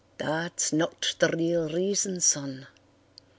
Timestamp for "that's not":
0.17-1.13